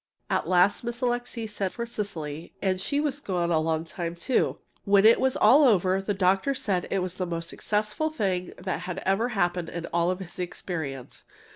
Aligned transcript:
At 0.31 0.47
last 0.49 0.83
Miss 0.83 0.99
Alixe 1.03 1.47
sent 1.47 1.73
for 1.73 1.85
Cecily, 1.85 2.55
and 2.59 2.81
she 2.81 2.99
was 2.99 3.19
gone 3.19 3.51
a 3.51 3.59
long 3.59 3.85
time, 3.85 4.15
too. 4.15 4.57
When 4.83 5.05
it 5.05 5.19
was 5.21 5.37
all 5.37 5.63
over, 5.63 6.01
the 6.01 6.15
doctor 6.15 6.55
said 6.55 6.87
it 6.89 7.03
was 7.03 7.13
the 7.13 7.27
most 7.27 7.49
successful 7.49 8.09
thing 8.09 8.51
that 8.57 8.79
had 8.79 8.97
ever 9.05 9.29
happened 9.37 9.69
in 9.69 9.85
all 9.93 10.15
his 10.15 10.39
experience. 10.39 11.23